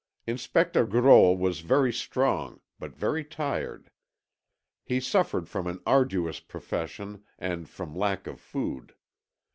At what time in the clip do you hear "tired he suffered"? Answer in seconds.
3.23-5.47